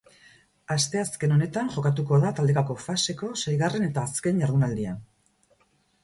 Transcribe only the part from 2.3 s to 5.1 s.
taldekako faseko seigarren eta azken jardunaldia.